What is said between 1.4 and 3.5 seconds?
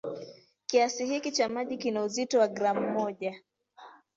maji kina uzito wa gramu moja.